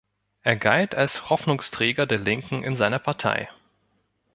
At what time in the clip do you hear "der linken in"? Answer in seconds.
2.07-2.75